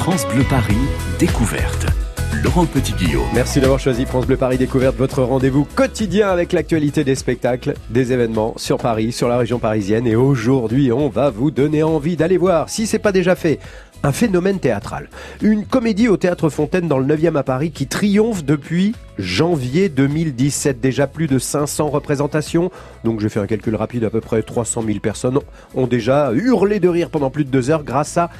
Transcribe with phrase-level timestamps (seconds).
[0.00, 0.78] France Bleu Paris,
[1.18, 1.84] découverte.
[2.42, 3.26] Laurent Petit-Guillaume.
[3.34, 8.10] Merci d'avoir choisi France Bleu Paris Découverte, votre rendez-vous quotidien avec l'actualité des spectacles, des
[8.14, 10.06] événements sur Paris, sur la région parisienne.
[10.06, 13.58] Et aujourd'hui, on va vous donner envie d'aller voir, si c'est pas déjà fait,
[14.02, 15.10] un phénomène théâtral.
[15.42, 20.80] Une comédie au Théâtre Fontaine dans le 9e à Paris qui triomphe depuis janvier 2017.
[20.80, 22.70] Déjà plus de 500 représentations.
[23.04, 25.38] Donc j'ai fait un calcul rapide, à peu près 300 000 personnes
[25.74, 28.30] ont déjà hurlé de rire pendant plus de deux heures grâce à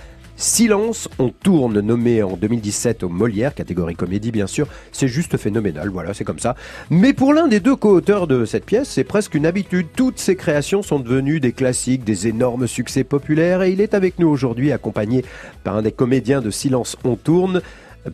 [0.41, 5.91] Silence, on tourne, nommé en 2017 au Molière, catégorie comédie bien sûr, c'est juste phénoménal,
[5.91, 6.57] voilà, c'est comme ça.
[6.89, 9.89] Mais pour l'un des deux co-auteurs de cette pièce, c'est presque une habitude.
[9.95, 14.19] Toutes ses créations sont devenues des classiques, des énormes succès populaires, et il est avec
[14.19, 15.27] nous aujourd'hui accompagné
[15.63, 17.61] par un des comédiens de Silence, on tourne.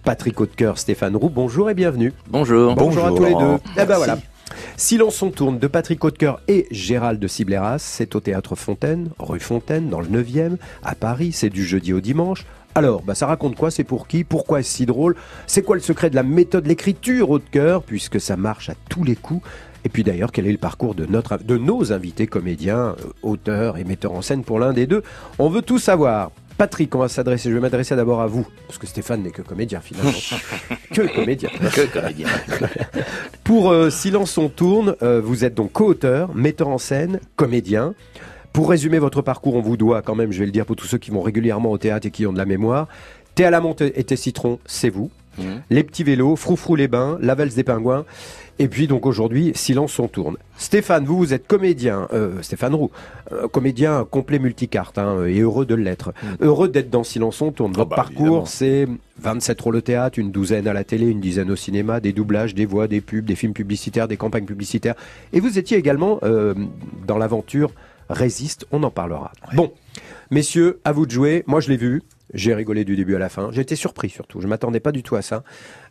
[0.02, 2.12] Patrick Hautecoeur, Stéphane Roux, bonjour et bienvenue.
[2.28, 2.74] Bonjour.
[2.74, 3.58] Bonjour, à tous les deux.
[3.80, 4.18] Eh ben voilà.
[4.76, 9.40] Silence on tourne de Patrick Hautecoeur et Gérald de Cibleras, c'est au théâtre Fontaine, rue
[9.40, 12.44] Fontaine, dans le 9e, à Paris, c'est du jeudi au dimanche.
[12.74, 14.22] Alors, bah, ça raconte quoi C'est pour qui?
[14.22, 15.16] Pourquoi est-ce si drôle?
[15.46, 19.02] C'est quoi le secret de la méthode de l'écriture Hautecoeur, puisque ça marche à tous
[19.02, 19.42] les coups.
[19.84, 23.78] Et puis d'ailleurs, quel est le parcours de, notre, de nos invités comédiens, euh, auteurs
[23.78, 25.02] et metteurs en scène pour l'un des deux?
[25.38, 26.32] On veut tout savoir.
[26.58, 27.50] Patrick, on va s'adresser.
[27.50, 30.12] Je vais m'adresser d'abord à vous, parce que Stéphane n'est que comédien finalement.
[30.92, 31.50] que comédien.
[31.50, 32.28] Que comédien.
[33.44, 37.94] Pour euh, Silence on tourne, euh, vous êtes donc co-auteur, metteur en scène, comédien.
[38.52, 40.86] Pour résumer votre parcours, on vous doit quand même, je vais le dire pour tous
[40.86, 42.88] ceux qui vont régulièrement au théâtre et qui ont de la mémoire.
[43.34, 45.10] Thé à la menthe et thé citron, c'est vous.
[45.38, 45.42] Mmh.
[45.70, 48.04] Les petits vélos, Froufrou les bains, La valse des pingouins.
[48.58, 50.36] Et puis donc aujourd'hui, Silence on tourne.
[50.56, 52.90] Stéphane, vous, vous êtes comédien, euh, Stéphane Roux,
[53.30, 56.14] euh, comédien complet multicarte, hein, et heureux de l'être.
[56.40, 57.72] Heureux d'être dans Silence on tourne.
[57.74, 61.20] Ah Votre bah, parcours, c'est 27 rôles au théâtre, une douzaine à la télé, une
[61.20, 64.94] dizaine au cinéma, des doublages, des voix, des pubs, des films publicitaires, des campagnes publicitaires.
[65.34, 66.54] Et vous étiez également euh,
[67.06, 67.72] dans l'aventure
[68.08, 69.32] Résiste, on en parlera.
[69.54, 69.72] Bon,
[70.30, 71.42] messieurs, à vous de jouer.
[71.46, 72.02] Moi, je l'ai vu.
[72.34, 73.50] J'ai rigolé du début à la fin.
[73.52, 74.40] J'ai été surpris surtout.
[74.40, 75.44] Je m'attendais pas du tout à ça.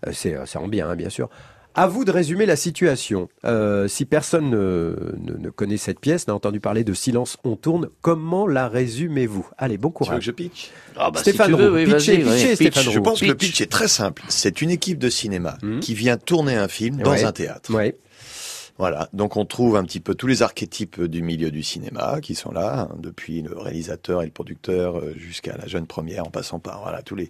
[0.07, 1.29] Euh, c'est, euh, ça rend bien, hein, bien sûr.
[1.77, 3.27] À vous de résumer la situation.
[3.43, 7.57] Euh, si personne ne, ne- ne connaît cette pièce, n'a entendu parler de Silence, on
[7.57, 9.45] tourne, comment la résumez-vous?
[9.57, 10.23] Allez, bon Tu veux que courage.
[10.23, 12.55] je pitch Ah bah, Stéphane si tu veux, Roux, oui, pitchez, vas-y, pitchez, ouais.
[12.55, 13.03] Stéphane Je Roux.
[13.03, 13.49] pense que le Pitch.
[13.51, 14.23] pitch est très simple.
[14.29, 15.81] C'est une équipe de cinéma Mhm.
[15.81, 17.25] qui vient tourner un film dans Ouais.
[17.25, 17.73] un théâtre.
[17.73, 17.95] Ouais.
[18.77, 19.09] Voilà.
[19.13, 22.51] Donc on trouve un petit peu tous les archétypes du milieu du cinéma qui sont
[22.51, 26.59] là, hein, depuis le réalisateur et le producteur euh, jusqu'à la jeune première, en passant
[26.59, 27.29] par voilà tous les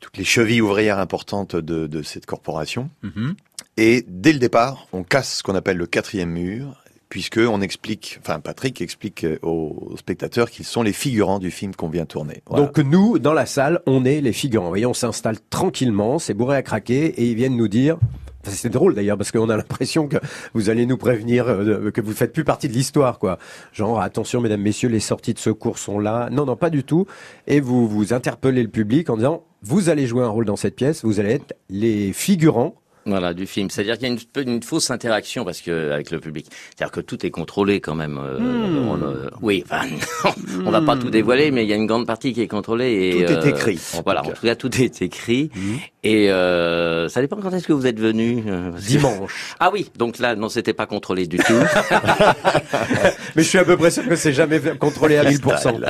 [0.00, 2.90] toutes les chevilles ouvrières importantes de, de cette corporation.
[3.02, 3.34] Mhm.
[3.76, 6.76] Et dès le départ, on casse ce qu'on appelle le quatrième mur.
[7.08, 11.74] Puisque on explique, enfin Patrick explique euh, aux spectateurs qu'ils sont les figurants du film
[11.74, 12.42] qu'on vient tourner.
[12.46, 12.64] Voilà.
[12.64, 14.68] Donc nous, dans la salle, on est les figurants.
[14.68, 17.98] Voyez, on s'installe tranquillement, c'est bourré à craquer, et ils viennent nous dire...
[18.44, 20.16] C'est drôle d'ailleurs parce qu'on a l'impression que
[20.54, 23.38] vous allez nous prévenir euh, que vous faites plus partie de l'histoire, quoi.
[23.72, 26.28] Genre attention, mesdames, messieurs, les sorties de secours sont là.
[26.30, 27.06] Non, non, pas du tout.
[27.46, 30.74] Et vous vous interpellez le public en disant vous allez jouer un rôle dans cette
[30.74, 32.74] pièce, vous allez être les figurants.
[33.04, 33.68] Voilà, du film.
[33.68, 36.46] C'est-à-dire qu'il y a une, une fausse interaction parce que avec le public.
[36.50, 38.16] C'est-à-dire que tout est contrôlé quand même.
[38.16, 38.88] euh, Hmm.
[38.88, 39.86] on, euh, oui, enfin,
[40.64, 42.92] on va pas tout dévoiler, mais il y a une grande partie qui est contrôlée.
[43.18, 45.50] Et, Tout est euh, écrit, en Voilà, en tout cas, tout est écrit.
[45.54, 45.78] Mhm.
[46.04, 48.42] Et euh, ça dépend quand est-ce que vous êtes venu.
[48.48, 49.54] euh, que- Dimanche.
[49.60, 51.52] Ah oui, donc là, non, c'était pas contrôlé du tout.
[53.36, 55.80] Mais je suis à peu près sûr que c'est jamais contrôlé à 1000%.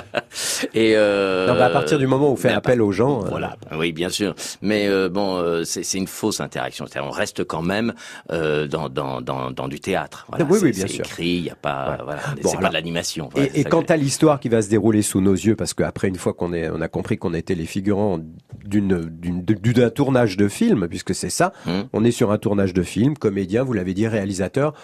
[0.74, 3.28] Et euh, Non, bah, à partir du moment où on fait appel aux gens, euh,
[3.28, 4.34] Voilà, oui, bien sûr.
[4.60, 6.84] Mais euh, bon, euh, c'est c'est une fausse interaction.
[7.02, 7.92] On reste quand même
[8.30, 10.26] dans, dans, dans, dans du théâtre.
[10.28, 11.04] Voilà, Oui, oui, c'est- bien c'est sûr.
[11.04, 13.28] écrit, il n'y a pas, voilà, Bon, c'est alors- pas de l'animation.
[13.32, 15.56] voilà, Et, c'est et quant que- à l'histoire qui va se dérouler sous nos yeux,
[15.56, 18.18] parce qu'après une fois qu'on on a compris qu'on était les figurants
[18.64, 18.98] d'une,
[19.72, 21.82] d'un tournage de film, puisque c'est ça, Hmm.
[21.92, 24.74] on est sur un tournage de film, comédien, vous l'avez dit, réalisateur,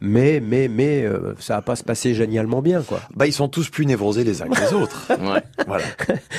[0.00, 3.00] mais, mais, mais, euh, ça va pas se passer génialement bien, quoi.
[3.14, 5.08] Bah, ils sont tous plus névrosés les uns que les autres.
[5.20, 5.84] Ouais, Voilà.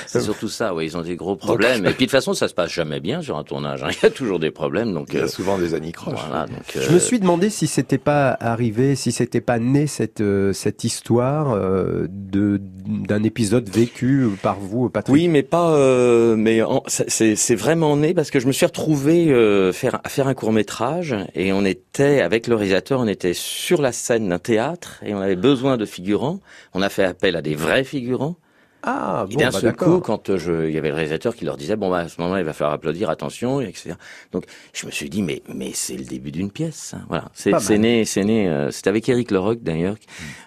[0.07, 0.73] c'est surtout ça.
[0.73, 1.85] Oui, ils ont des gros problèmes.
[1.85, 3.83] Et puis de toute façon, ça se passe jamais bien sur un tournage.
[3.83, 3.89] hein.
[3.91, 4.94] Il y a toujours des problèmes.
[4.94, 6.19] Donc Il y a euh, souvent des anicroches.
[6.27, 6.47] voilà.
[6.47, 10.22] Donc Je euh, me suis demandé si c'était pas arrivé, si c'était pas né cette,
[10.22, 15.13] euh, cette histoire euh, de, d'un épisode vécu par vous, Patrick.
[15.13, 15.72] Oui, mais pas.
[15.73, 20.02] euh, mais en- c'est c'est vraiment né parce que je me suis retrouvé euh, faire
[20.08, 24.29] faire un court métrage et on était avec le réalisateur, on était sur la scène
[24.29, 26.39] d'un théâtre et on avait besoin de figurants.
[26.73, 28.37] On a fait appel à des vrais figurants.
[28.83, 31.35] Ah, Et bon, d'un bah, seul coup, quand euh, je, il y avait le réalisateur
[31.35, 33.91] qui leur disait bon bah à ce moment-là il va falloir applaudir, attention, etc.
[34.31, 36.93] Donc je me suis dit mais mais c'est le début d'une pièce.
[36.95, 37.01] hein.
[37.07, 38.47] Voilà, c'est né, c'est né.
[38.49, 39.95] euh, c'est avec Eric Leroc d'ailleurs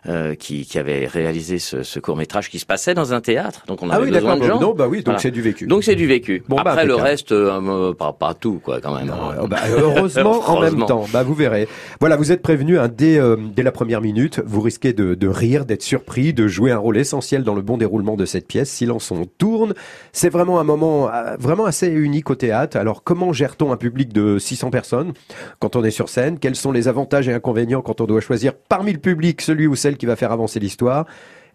[0.09, 3.63] euh, qui qui avait réalisé ce, ce court métrage qui se passait dans un théâtre.
[3.67, 4.61] Donc on Ah avait oui, besoin de gens.
[4.61, 5.19] Non, bah oui, donc Voilà.
[5.21, 5.67] c'est du vécu.
[5.67, 6.43] Donc c'est du vécu.
[6.49, 9.07] Bon, bah, Après le reste, euh, pas, pas tout quoi quand même.
[9.07, 11.07] Non, oh, bah, heureusement, en même temps.
[11.13, 11.69] Bah, vous verrez.
[12.01, 14.41] Voilà, vous êtes prévenu hein, dès, euh, dès la première minute.
[14.45, 17.77] Vous risquez de, de rire, d'être surpris, de jouer un rôle essentiel dans le bon
[17.77, 19.75] déroulement de de cette pièce, Silence on tourne.
[20.13, 22.79] C'est vraiment un moment euh, vraiment assez unique au théâtre.
[22.79, 25.13] Alors comment gère-t-on un public de 600 personnes
[25.59, 26.39] quand on est sur scène?
[26.39, 29.77] Quels sont les avantages et inconvénients quand on doit choisir parmi le public celui ou
[29.77, 31.05] celle qui va faire avancer l'histoire?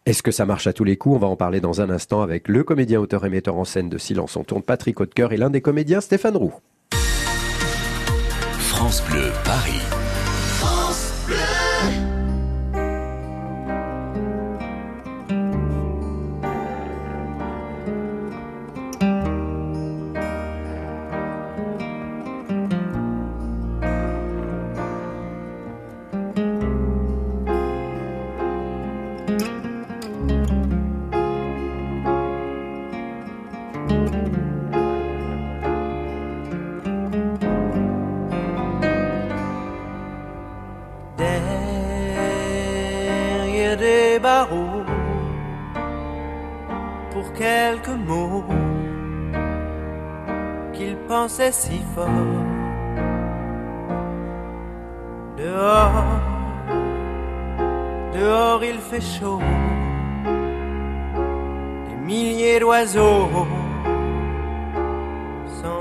[0.06, 1.16] Est-ce que ça marche à tous les coups?
[1.16, 3.90] On va en parler dans un instant avec le comédien, auteur et metteur en scène
[3.90, 6.54] de Silence on tourne, Patrick Hautecoeur, et l'un des comédiens, Stéphane Roux.
[8.58, 9.99] France Bleu Paris.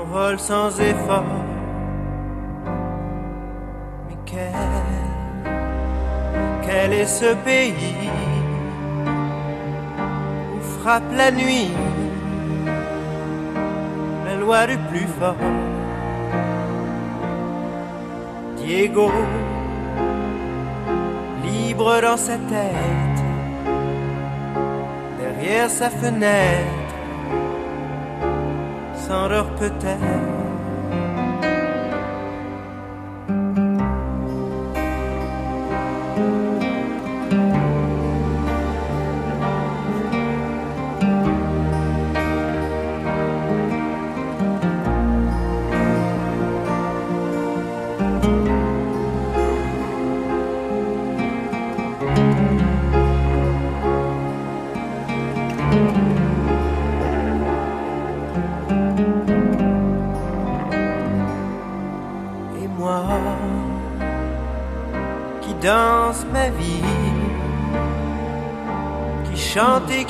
[0.09, 1.23] S'envolent sans effort.
[4.07, 4.53] Mais quel
[6.65, 8.09] quel est ce pays
[10.55, 11.71] où frappe la nuit
[14.25, 15.35] la loi du plus fort?
[18.57, 19.11] Diego,
[21.43, 23.23] libre dans sa tête,
[25.19, 26.78] derrière sa fenêtre,
[29.09, 30.48] s'endort peut-être.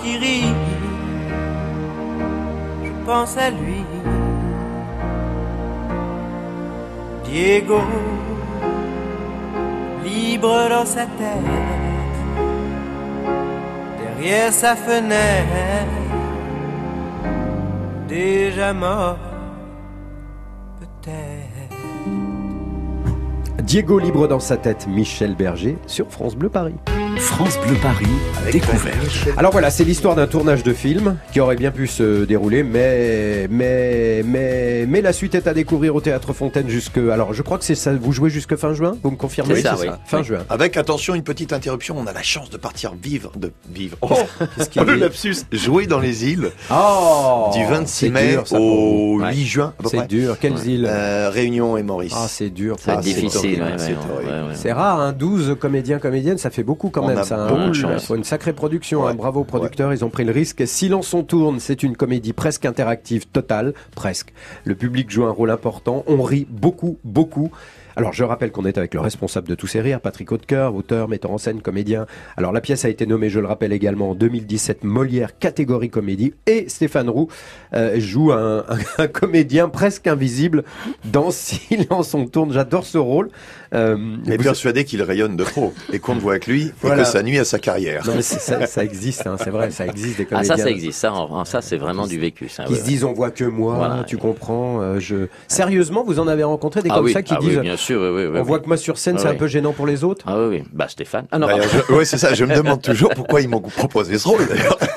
[0.01, 0.53] Qui rit,
[2.83, 3.83] je pense à lui.
[7.25, 7.81] Diego,
[10.03, 11.45] libre dans sa tête,
[13.99, 15.87] derrière sa fenêtre,
[18.07, 19.17] déjà mort
[20.79, 21.29] peut-être.
[23.63, 26.75] Diego libre dans sa tête, Michel Berger sur France Bleu Paris.
[27.39, 28.05] France Bleu Paris,
[28.51, 29.29] découverte.
[29.37, 33.47] Alors voilà, c'est l'histoire d'un tournage de film qui aurait bien pu se dérouler, mais
[33.49, 36.97] mais mais mais la suite est à découvrir au théâtre Fontaine jusque.
[36.97, 37.93] Alors je crois que c'est ça.
[37.93, 38.97] Vous jouez jusque fin juin.
[39.03, 39.55] Vous me confirmez?
[39.55, 39.95] C'est ça, c'est oui.
[40.05, 40.23] Fin Oui.
[40.25, 40.39] juin.
[40.49, 43.95] Avec attention, une petite interruption, on a la chance de partir vivre, de vivre.
[44.01, 44.09] Oh,
[44.75, 48.59] y a le lapsus, jouer dans les îles Oh du 26 c'est mai dur, ça,
[48.59, 49.33] au Ouais.
[49.33, 49.73] 8 juin.
[49.79, 50.07] à peu C'est près.
[50.07, 50.37] dur.
[50.41, 50.85] Quelles îles?
[50.89, 52.13] Euh, Réunion et Maurice.
[52.17, 52.75] Ah, c'est dur.
[52.79, 53.61] Ça Ah, c'est difficile.
[53.61, 54.71] ouais, ouais, c'est ouais, ouais, ouais.
[54.73, 57.17] Rare, hein, 12 comédiens, comédiennes, ça fait beaucoup quand même.
[57.29, 57.71] Ça, hein.
[57.73, 59.03] Il faut une sacrée production.
[59.03, 59.11] Ouais.
[59.11, 59.15] hein.
[59.15, 60.67] Bravo aux producteurs, ils ont pris le risque.
[60.67, 64.33] Silence on tourne, c'est une comédie presque interactive, totale, presque.
[64.63, 66.03] Le public joue un rôle important.
[66.07, 67.51] On rit beaucoup, beaucoup.
[67.99, 71.07] Alors je rappelle qu'on est avec le responsable de tous ces rires, Patrick Hautecoeur, auteur,
[71.07, 72.05] metteur en scène, comédien.
[72.37, 76.33] Alors la pièce a été nommée, je le rappelle également, en 2017 Molière catégorie comédie
[76.47, 77.27] et Stéphane Roux
[77.73, 80.63] euh, joue un, un- un comédien presque invisible
[81.05, 82.51] dans Silence on tourne.
[82.53, 83.29] J'adore ce rôle.
[83.73, 87.01] Euh, Mais vous- persuadé qu'il rayonne de trop et qu'on ne voit que lui Voilà.
[87.01, 88.03] et que ça nuit à sa carrière.
[88.07, 90.69] Non mais ça, ça existe, hein, c'est vrai, ça existe des Ah comédiens ça, ça
[90.71, 90.99] existe.
[90.99, 92.49] Ça, en- ça c'est vraiment du vécu.
[92.49, 92.89] Ça, qui ouais, se ouais.
[92.89, 94.03] disent on voit que moi, Voilà.
[94.05, 94.81] tu comprends.
[94.81, 97.49] euh, je sérieusement, vous en avez rencontré des Ah comme oui, ça qui ah oui,
[97.49, 98.47] disent bien sûr, oui, oui, oui, on oui.
[98.47, 99.37] voit que moi sur scène Ah c'est un oui.
[99.37, 100.25] peu gênant pour les autres.
[100.27, 100.63] Ah oui, oui.
[100.73, 101.27] Bah Stéphane.
[101.31, 102.33] Ah non, D'ailleurs, je- ouais, c'est ça.
[102.33, 104.47] Je me demande toujours pourquoi ils m'ont proposé ce rôle.
[104.47, 104.77] D'ailleurs.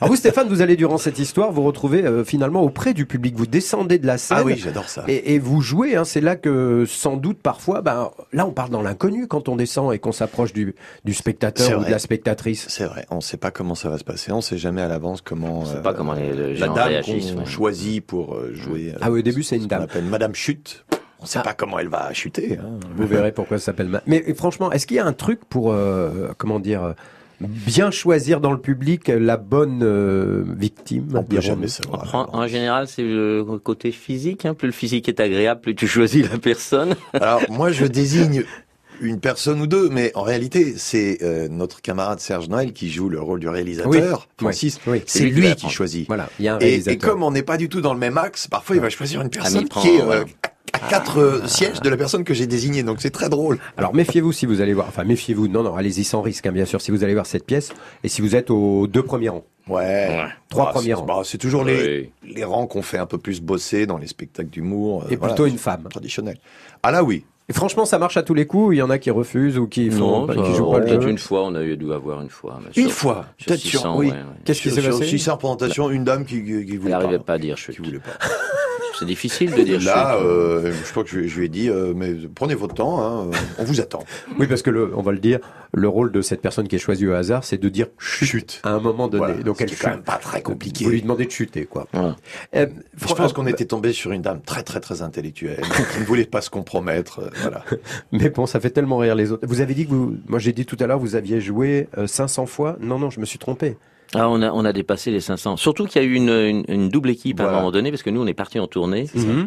[0.00, 3.34] Alors vous Stéphane, vous allez durant cette histoire vous retrouver euh, finalement auprès du public.
[3.36, 4.38] Vous descendez de la scène.
[4.40, 5.04] Ah oui, j'adore ça.
[5.08, 8.70] Et, et vous jouez, hein, c'est là que sans doute parfois, ben, là on parle
[8.70, 10.74] dans l'inconnu quand on descend et qu'on s'approche du,
[11.04, 12.66] du spectateur ou de la spectatrice.
[12.68, 13.06] C'est vrai.
[13.10, 14.30] On ne sait pas comment ça va se passer.
[14.30, 15.60] On ne sait jamais à l'avance comment.
[15.60, 17.32] On sait euh, pas comment les, les la gens dame réagissent.
[17.32, 17.46] qu'on ouais.
[17.46, 18.92] choisit pour euh, jouer.
[18.94, 19.82] euh, Ah oui, au début c'est ce une dame.
[19.82, 20.84] appelle Madame Chute.
[21.20, 21.42] On ne sait Ah.
[21.42, 22.58] pas comment elle va chuter.
[22.60, 22.78] hein.
[22.96, 23.88] Vous verrez pourquoi ça s'appelle.
[23.88, 26.94] ma- Mais franchement, est-ce qu'il y a un truc pour, euh, comment dire,
[27.40, 32.02] bien choisir dans le public la bonne euh, victime On peut jamais savoir.
[32.04, 34.44] prend- en général, c'est le côté physique.
[34.46, 34.54] hein.
[34.54, 36.94] Plus le physique est agréable, plus tu choisis la personne.
[37.14, 38.44] Alors moi, je désigne
[39.00, 43.08] une personne ou deux, mais en réalité, c'est euh, notre camarade Serge Noël qui joue
[43.08, 44.00] le rôle du réalisateur, Oui,
[44.38, 44.80] Francis.
[44.88, 45.02] oui, oui.
[45.06, 46.08] C'est lui qui choisit.
[46.08, 46.92] Voilà, il y a un Et, réalisateur.
[46.94, 49.20] et comme on n'est pas du tout dans le même axe, parfois il va choisir
[49.20, 50.24] une mais personne il prend- qui est euh, voilà.
[50.82, 52.82] À quatre euh, sièges de la personne que j'ai désignée.
[52.82, 53.58] Donc c'est très drôle.
[53.76, 56.64] Alors méfiez-vous si vous allez voir, enfin méfiez-vous, non, non, allez-y sans risque, hein, bien
[56.64, 57.72] sûr, si vous allez voir cette pièce,
[58.04, 59.44] et si vous êtes aux deux premiers rangs.
[59.68, 60.24] Ouais.
[60.48, 61.04] Trois Bah, premiers rangs.
[61.04, 64.48] bah, C'est toujours les, les rangs qu'on fait un peu plus bosser dans les spectacles
[64.48, 65.02] d'humour.
[65.04, 65.84] euh, Et voilà, plutôt une femme.
[65.90, 66.38] Traditionnelle.
[66.82, 67.24] Ah là oui.
[67.50, 69.66] Et franchement, ça marche à tous les coups, il y en a qui refusent ou
[69.66, 71.08] qui font, Non, pas- ça- qui jouent pas le peut-être jeu.
[71.10, 72.60] une fois, on a eu dû avoir une fois.
[72.62, 73.24] mais Une sur- fois.
[73.38, 74.06] Sur Peut-être 600, sur- oui.
[74.08, 74.18] ouais, ouais.
[74.44, 77.18] Qu'est-ce qui s'est Sur passé 600 représentations, une dame qui, qui, qui Elle voulait n'arrivait
[77.18, 77.24] pas.
[77.24, 77.78] pas à dire Qui chute.
[77.84, 78.10] voulait pas.
[78.98, 80.26] C'est difficile de dire Là, chute.
[80.26, 83.26] euh, je crois que je, je lui ai dit, euh, mais prenez votre temps, hein,
[83.32, 84.04] euh, on vous attend.
[84.38, 85.38] Oui, parce que le, on va le dire,
[85.72, 88.60] le rôle de cette personne qui est choisie au hasard, c'est de dire chut, Chute.
[88.64, 89.26] à un moment donné.
[89.26, 89.42] Voilà.
[89.42, 89.96] Donc elle est quand chute.
[89.96, 90.84] même pas très compliqué.
[90.84, 91.86] Vous lui demandez de chuter, quoi.
[91.92, 92.16] Voilà.
[92.56, 95.60] Euh, Je pense qu'on était tombé sur une dame très très très intellectuelle,
[95.92, 97.20] qui ne voulait pas se compromettre.
[97.20, 97.64] euh, voilà.
[98.12, 99.46] Mais bon, ça fait tellement rire les autres.
[99.46, 102.06] Vous avez dit que vous, moi j'ai dit tout à l'heure, vous aviez joué euh,
[102.06, 102.76] 500 fois.
[102.80, 103.76] Non, non, je me suis trompé.
[104.14, 105.56] Ah, on a, on a dépassé les 500.
[105.58, 107.58] Surtout qu'il y a eu une, une, une double équipe à Voilà.
[107.58, 109.06] un moment donné, parce que nous, on est parti en tournée.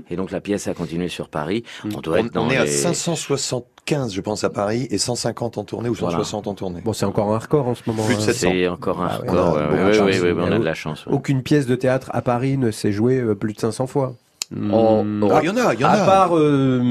[0.10, 1.64] Et donc, la pièce a continué sur Paris.
[1.96, 4.98] On doit On, être dans on est à les- 575, je pense, à Paris, et
[4.98, 6.18] 150 en tournée ou Voilà.
[6.18, 6.82] 160 en tournée.
[6.84, 8.06] Bon, c'est encore un record en ce moment.
[8.06, 8.26] Plus de hein.
[8.26, 8.50] 700.
[8.52, 9.54] C'est encore un Ah ouais, record.
[9.54, 10.06] on a ouais, ouais, chance.
[10.22, 11.06] ouais, ouais, on a de la chance.
[11.06, 11.14] ouais.
[11.14, 14.14] Aucune pièce de théâtre à Paris ne s'est jouée euh, plus de 500 fois.
[14.54, 15.24] Oh, Hmm.
[15.24, 15.30] oh.
[15.32, 16.06] Ah, il y en a, il y en à a.
[16.06, 16.82] part euh,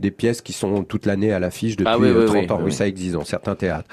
[0.00, 2.50] des pièces qui sont toute l'année à l'affiche depuis Ah oui, euh, oui, 30 oui,
[2.50, 2.60] ans.
[2.64, 2.72] Oui.
[2.72, 3.88] ça existe dans certains théâtres.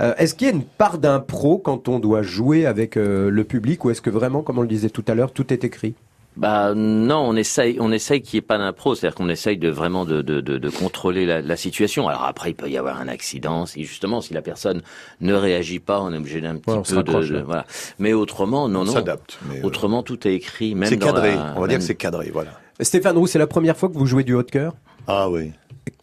[0.00, 3.44] Euh, est-ce qu'il y a une part d'impro quand on doit jouer avec euh, le
[3.44, 5.94] public ou est-ce que vraiment, comme on le disait tout à l'heure, tout est écrit?
[6.38, 9.68] Bah non, on essaye, on essaye qu'il n'y ait pas d'impro, c'est-à-dire qu'on essaye de
[9.68, 12.08] vraiment de, de, de, de contrôler la, la situation.
[12.08, 14.82] Alors après, il peut y avoir un accident, si justement si la personne
[15.20, 17.66] ne réagit pas, on est obligé d'un petit Ouais, peu de, voilà.
[17.98, 18.92] Mais autrement, non, On non.
[18.92, 19.38] s'adapte.
[19.50, 21.34] euh, Autrement, tout est écrit, même c'est cadré.
[21.34, 22.52] la- On va dire même- que c'est cadré, voilà.
[22.80, 24.74] Stéphane Roux, c'est la première fois que vous jouez du haut de cœur?
[25.08, 25.50] Ah oui.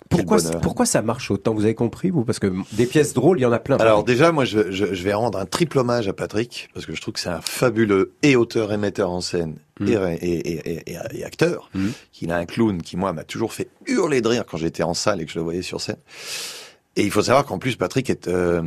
[0.10, 2.24] Pourquoi, pourquoi ça marche autant Vous avez compris, vous?
[2.24, 3.78] Parce que des pièces drôles, il y en a plein.
[3.78, 6.96] Alors déjà, moi, je, je, je vais rendre un triple hommage à Patrick parce que
[6.96, 9.88] je trouve que c'est un fabuleux et auteur et metteur en scène Mm.
[9.90, 11.70] et, et, et, et, acteur.
[11.74, 11.88] Mm.
[12.14, 14.94] Qu'il a un clown qui moi m'a toujours fait hurler de rire quand j'étais en
[14.94, 15.98] salle et que je le voyais sur scène.
[16.96, 18.62] Et il faut savoir qu'en plus Patrick est euh,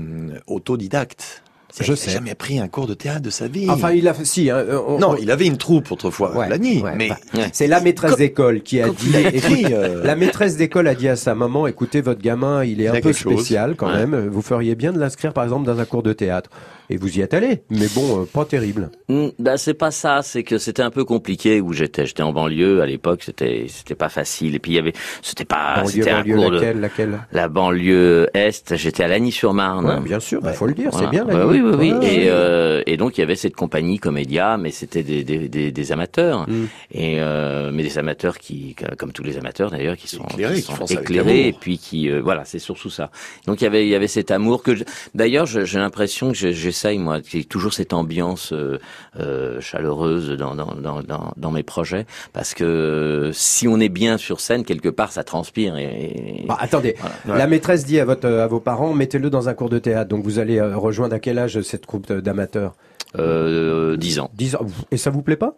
[0.47, 1.43] autodidacte.
[1.79, 2.11] Je Il n'a sais.
[2.11, 3.69] jamais pris un cours de théâtre de sa vie.
[3.69, 4.25] Enfin, il a fait.
[4.25, 7.19] Si, hein, on- non, on- il avait une troupe autrefois, Ouais, Lani, ouais, mais bah,
[7.53, 9.11] c'est la maîtresse d'école qui a dit.
[9.17, 12.81] écoute, écrit, euh, La maîtresse d'école a dit à sa maman écoutez, votre gamin, il
[12.81, 13.33] est Il un peu quelque chose.
[13.35, 14.07] spécial quand Ouais.
[14.07, 14.29] même.
[14.29, 16.49] Vous feriez bien de l'inscrire, par exemple, dans un cours de théâtre.
[16.91, 17.63] Et vous y êtes allé.
[17.71, 18.91] Mais bon, euh, pas terrible.
[19.09, 22.07] Hmm, Bah c'est pas ça, c'est que c'était un peu compliqué où j'étais.
[22.07, 24.55] J'étais en banlieue à l'époque, c'était c'était pas facile.
[24.55, 27.19] Et puis il y avait, c'était pas, banlieue, c'était un banlieue, cours de laquelle, laquelle?
[27.33, 28.75] La banlieue est.
[28.77, 29.87] J'étais à Lagny-sur-Marne.
[29.87, 31.11] Ouais, Bien sûr, il faut le dire, c'est Voilà.
[31.11, 31.25] bien.
[31.25, 31.61] la Ouais, nuit.
[31.63, 31.93] oui, oui, oui.
[31.93, 32.27] Ouais, et, ouais.
[32.31, 35.93] euh, et donc il y avait cette compagnie Comédia, mais c'était des, des, des, des
[35.93, 36.65] amateurs, Mm.
[36.93, 40.63] et euh, mais des amateurs qui, comme tous les amateurs d'ailleurs, qui sont Éclairés, qui
[40.63, 43.11] qui sont avec éclairés, et puis qui, euh, voilà, c'est surtout ça.
[43.47, 46.39] Donc il y avait, il y avait cet amour que, je- d'ailleurs, j'ai l'impression que
[46.39, 48.79] je- j'essaye moi, ait toujours cette ambiance euh,
[49.19, 53.89] euh, chaleureuse dans, dans, dans, dans, dans mes projets, parce que euh, si on est
[53.89, 56.95] bien sur scène quelque part, ça transpire et, et- Bah, attendez,
[57.25, 57.41] Voilà.
[57.41, 60.09] la maîtresse dit à, votre, à vos parents mettez-le dans un cours de théâtre.
[60.09, 62.75] Donc vous allez euh, rejoindre à quel âge cette troupe d'amateurs?
[63.19, 64.31] Euh, 10 ans.
[64.35, 64.67] 10 ans.
[64.93, 65.55] Et ça vous plaît pas?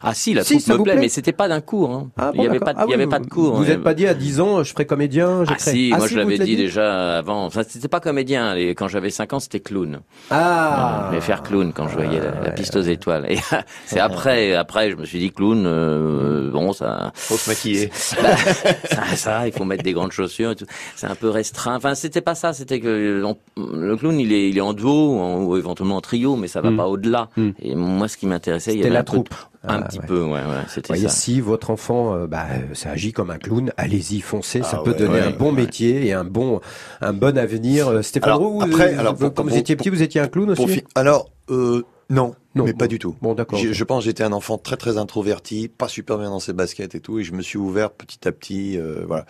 [0.00, 1.90] Ah si, la Si, troupe me vous plaît, plaît mais c'était pas d'un cours.
[1.90, 2.10] Hein.
[2.16, 2.74] Ah, il bon, y avait d'accord.
[2.74, 3.56] pas, Ah il y avait oui, pas de cours.
[3.56, 3.68] Vous hein.
[3.68, 6.06] n'êtes pas dit à 10 ans, je ferai comédien je Ah ferai- si, Ah, moi
[6.08, 7.44] si, je l'avais dit déjà avant.
[7.44, 8.54] Enfin, c'était pas comédien.
[8.54, 10.00] Et quand j'avais 5 ans, c'était clown.
[10.30, 13.26] Ah Mais faire clown quand je voyais la, la piste aux étoiles.
[13.28, 13.38] Et
[13.86, 15.64] c'est après, après, je me suis dit clown.
[15.66, 17.90] euh, bon, ça, faut se maquiller.
[18.22, 18.36] bah,
[18.84, 20.52] ça, ça, il faut mettre des grandes chaussures.
[20.52, 20.66] et tout.
[20.96, 21.76] C'est un peu restreint.
[21.76, 22.52] Enfin, c'était pas ça.
[22.52, 26.00] C'était que on- le clown, il est, il est en duo en- ou éventuellement en
[26.00, 26.76] trio, mais ça va Mm.
[26.76, 27.28] pas au-delà.
[27.36, 27.48] Mm.
[27.62, 29.34] Et moi, ce qui m'intéressait, il y C'était avait la peu troupe.
[29.64, 30.06] Un Ah, petit ouais.
[30.06, 31.08] peu, ouais, ouais, c'était ça.
[31.08, 34.82] si votre enfant, euh, bah, euh, ça agit comme un clown, allez-y, foncez, ça Ah
[34.84, 36.60] peut ouais, donner un bon métier et un bon,
[37.00, 37.88] un bon avenir.
[37.88, 40.20] Euh, Stéphane Roux, après, euh, alors, vous- pour- quand vous pour- étiez petit, vous étiez
[40.20, 42.78] un clown aussi fi- Alors, euh, non, Non, mais bon.
[42.78, 43.16] pas du tout.
[43.22, 43.58] Bon, d'accord.
[43.60, 43.66] Ok.
[43.72, 47.00] Je pense j'étais un enfant très très introverti, pas super bien dans ses baskets et
[47.00, 49.24] tout, et je me suis ouvert petit à petit, euh, voilà.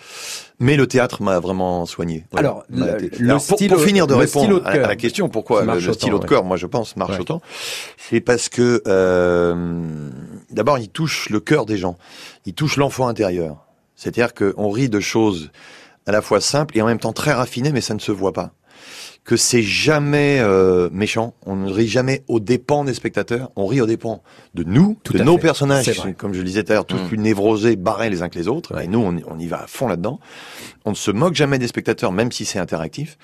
[0.58, 2.24] Mais le théâtre m'a vraiment soigné.
[2.32, 5.28] Ouais, Alors, le- le Alors, pour, pour finir de répondre de à, à la question,
[5.28, 6.28] pourquoi le, le autant, stylo de ouais.
[6.28, 7.20] cœur, moi je pense, marche Ouais.
[7.20, 7.40] autant,
[7.96, 10.10] c'est parce que euh,
[10.50, 11.96] d'abord il touche le cœur des gens,
[12.46, 13.64] il touche l'enfant intérieur.
[13.94, 15.50] C'est-à-dire qu'on rit de choses
[16.06, 18.32] à la fois simples et en même temps très raffinées, mais ça ne se voit
[18.32, 18.52] pas
[19.28, 21.34] que c'est jamais euh, méchant.
[21.44, 23.50] On ne rit jamais aux dépens des spectateurs.
[23.56, 24.22] On rit aux dépens
[24.54, 25.42] de nous, Tout de nos fait.
[25.42, 27.08] personnages, comme je le disais tout à l'heure, tous Mm.
[27.08, 28.74] plus névrosés, barrés les uns que les autres.
[28.74, 28.86] Ouais.
[28.86, 30.18] Et nous, on, y- on y va à fond là-dedans.
[30.86, 33.18] On ne se moque jamais des spectateurs, même si c'est interactif.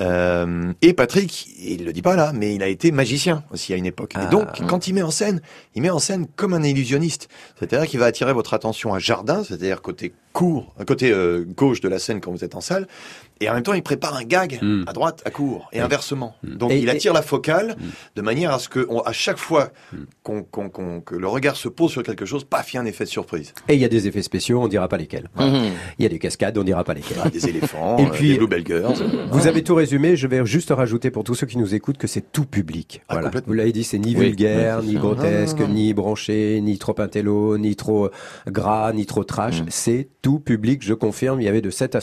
[0.00, 3.76] Euh, et Patrick, il le dit pas là, mais il a été magicien aussi à
[3.76, 4.12] une époque.
[4.14, 4.24] Ah.
[4.24, 5.42] et donc, quand il met en scène,
[5.74, 7.28] il met en scène comme un illusionniste.
[7.58, 11.88] C'est-à-dire qu'il va attirer votre attention à jardin, c'est-à-dire côté court, côté euh, gauche de
[11.90, 12.88] la scène quand vous êtes en salle,
[13.42, 14.84] et en même temps, il prépare un gag Mm.
[14.86, 16.34] à droite, à court, et inversement.
[16.42, 17.82] Donc, Et- il et- attire la focale Mm.
[18.16, 19.70] de manière à ce que, on- à chaque fois
[20.22, 22.82] qu'on, qu'on- qu'on- que le regard se pose sur quelque chose, paf, il y a
[22.82, 23.52] un effet de surprise.
[23.68, 25.28] Et il y a des effets spéciaux, on dira pas lesquels.
[25.38, 25.70] Mhm.
[25.98, 27.18] Il y a des cascades, on dira pas lesquels.
[27.24, 28.94] Ah, des éléphants, Et euh, puis- des bluebell girls.
[29.30, 32.06] Vous avez tout résumé, je vais juste rajouter pour tous ceux qui nous écoutent que
[32.06, 33.02] c'est tout public.
[33.08, 33.30] Ah, voilà.
[33.46, 35.68] Vous l'avez dit, c'est ni Oui, vulgaire, oui, ni grotesque, non.
[35.68, 38.10] ni branché, ni trop intello, ni trop
[38.46, 39.62] gras, ni trop trash.
[39.62, 39.66] Mm.
[39.68, 41.40] C'est tout public, je confirme.
[41.40, 42.00] Il y avait de 7 à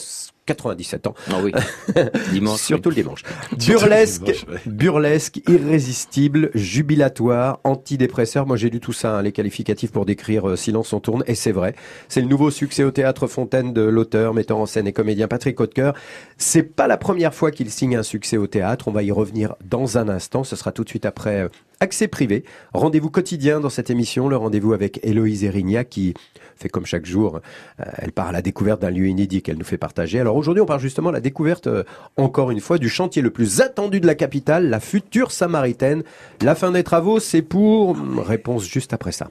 [0.50, 1.13] 97 ans.
[1.29, 1.51] Ah oui.
[2.32, 2.62] Dimanche.
[2.62, 3.22] Surtout le dimanche.
[3.68, 4.60] Burlesque, dimanche, ouais.
[4.65, 8.48] burlesque, irrésistible, jubilatoire, antidépresseur.
[8.48, 11.36] Moi, j'ai lu tout ça, hein, les qualificatifs pour décrire euh, Silence on tourne, et
[11.36, 11.75] c'est vrai.
[12.08, 15.60] C'est le nouveau succès au théâtre Fontaine de l'auteur, metteur en scène et comédien Patrick
[15.60, 15.94] Hautecoeur.
[16.38, 18.88] C'est pas la première fois qu'il signe un succès au théâtre.
[18.88, 20.44] On va y revenir dans un instant.
[20.44, 21.50] Ce sera tout de suite après euh,
[21.82, 22.44] Accès privé.
[22.74, 26.13] Rendez-vous quotidien dans cette émission, le rendez-vous avec Héloïse Erignac qui
[26.60, 27.39] fait comme chaque jour.
[27.80, 30.20] euh, elle part à la découverte d'un lieu inédit qu'elle nous fait partager.
[30.20, 31.84] Alors aujourd'hui, on part justement à la découverte, euh,
[32.18, 36.04] encore une fois, du chantier le plus attendu de la capitale, la future Samaritaine.
[36.42, 37.92] La fin des travaux, c'est pour...
[37.92, 39.30] hum, Réponse juste après ça.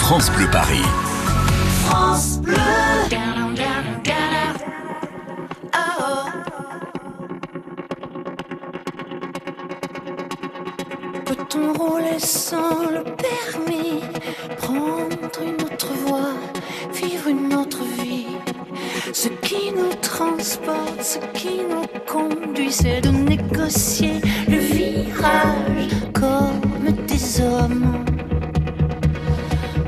[0.00, 0.82] France Bleu Paris.
[11.54, 14.00] Peut-on rouler sans le permis,
[14.58, 16.32] prendre une autre voie,
[16.92, 18.26] vivre une autre vie
[19.12, 27.40] Ce qui nous transporte, ce qui nous conduit, c'est de négocier le virage comme des
[27.40, 28.04] hommes,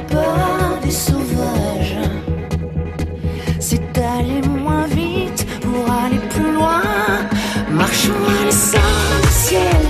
[0.08, 1.98] pas des sauvages.
[3.58, 6.82] C'est d'aller moins vite pour aller plus loin.
[7.70, 9.85] Marchons à l'essentiel.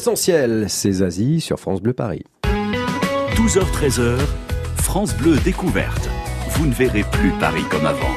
[0.00, 2.24] L'essentiel, c'est Zazie sur France Bleu Paris.
[3.34, 4.16] 12h-13h,
[4.76, 6.08] France Bleu découverte.
[6.52, 8.08] Vous ne verrez plus Paris comme avant.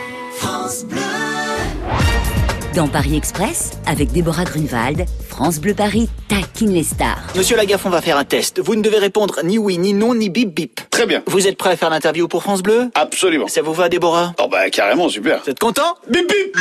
[2.73, 7.19] Dans Paris Express, avec Déborah Grunewald, France Bleu Paris taquine les stars.
[7.35, 8.59] Monsieur Lagaffe, on va faire un test.
[8.59, 10.81] Vous ne devez répondre ni oui, ni non, ni bip bip.
[10.89, 11.21] Très bien.
[11.27, 12.89] Vous êtes prêt à faire l'interview pour France Bleu?
[12.95, 13.47] Absolument.
[13.47, 14.33] Ça vous va, Déborah?
[14.41, 15.41] Oh bah carrément, super.
[15.43, 15.95] Vous êtes content?
[16.09, 16.55] Bip bip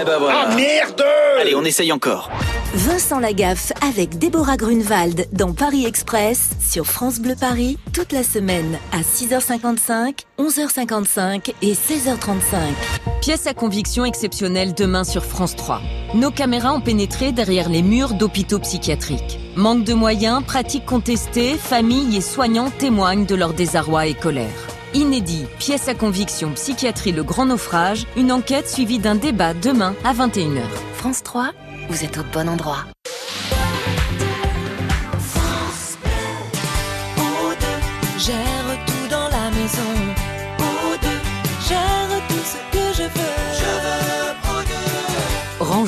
[0.00, 0.46] Eh ben voilà.
[0.48, 1.04] Ah merde
[1.40, 2.30] Allez, on essaye encore.
[2.74, 8.78] Vincent Lagaffe avec Déborah Grunewald dans Paris Express sur France Bleu Paris toute la semaine
[8.92, 13.20] à 6h55, 11h55 et 16h35.
[13.22, 15.80] Pièce à conviction exceptionnelle demain sur France 3.
[16.14, 19.17] Nos caméras ont pénétré derrière les murs d'hôpitaux psychiatriques.
[19.56, 24.68] Manque de moyens, pratiques contestées, familles et soignants témoignent de leur désarroi et colère.
[24.94, 30.14] Inédit, pièce à conviction psychiatrie Le Grand Naufrage, une enquête suivie d'un débat demain à
[30.14, 30.62] 21h.
[30.94, 31.50] France 3,
[31.88, 32.84] vous êtes au bon endroit.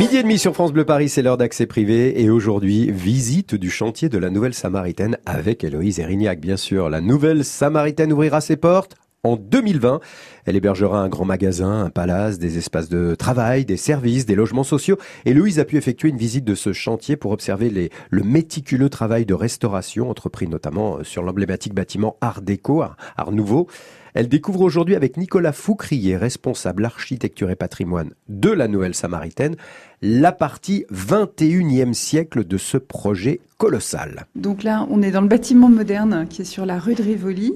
[0.00, 3.68] Midi et demi sur France Bleu Paris, c'est l'heure d'accès privé et aujourd'hui, visite du
[3.68, 6.88] chantier de la Nouvelle Samaritaine avec Héloïse Erignac, bien sûr.
[6.88, 10.00] La Nouvelle Samaritaine ouvrira ses portes en 2020.
[10.46, 14.64] Elle hébergera un grand magasin, un palace, des espaces de travail, des services, des logements
[14.64, 14.96] sociaux.
[15.26, 19.26] Héloïse a pu effectuer une visite de ce chantier pour observer les, le méticuleux travail
[19.26, 23.66] de restauration entrepris notamment sur l'emblématique bâtiment Art déco, Art nouveau.
[24.14, 29.56] Elle découvre aujourd'hui avec Nicolas Foucrier, responsable architecture et patrimoine de la Nouvelle Samaritaine,
[30.02, 34.26] la partie 21e siècle de ce projet colossal.
[34.34, 37.54] Donc là, on est dans le bâtiment moderne qui est sur la rue de Rivoli,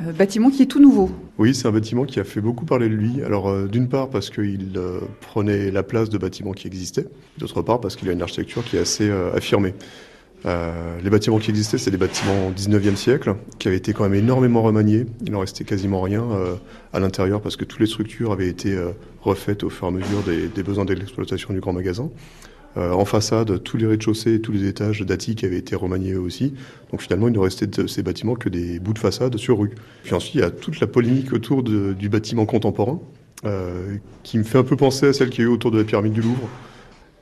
[0.00, 1.10] euh, bâtiment qui est tout nouveau.
[1.38, 3.22] Oui, c'est un bâtiment qui a fait beaucoup parler de lui.
[3.22, 7.06] Alors, euh, d'une part parce qu'il euh, prenait la place de bâtiments qui existaient,
[7.38, 9.74] d'autre part parce qu'il a une architecture qui est assez euh, affirmée.
[10.46, 14.02] Euh, les bâtiments qui existaient, c'est des bâtiments du 19e siècle, qui avaient été quand
[14.04, 15.06] même énormément remaniés.
[15.24, 16.54] Il en restait quasiment rien euh,
[16.92, 18.90] à l'intérieur parce que toutes les structures avaient été euh,
[19.22, 22.10] refaites au fur et à mesure des, des besoins de l'exploitation du grand magasin.
[22.76, 26.54] Euh, en façade, tous les rez-de-chaussée tous les étages d'attic avaient été remaniés aussi.
[26.90, 29.70] Donc finalement, il ne restait de ces bâtiments que des bouts de façade sur rue.
[30.02, 33.00] Puis ensuite, il y a toute la polémique autour de- du bâtiment contemporain,
[33.46, 35.78] euh, qui me fait un peu penser à celle qu'il y a eu autour de
[35.78, 36.48] la pyramide du Louvre.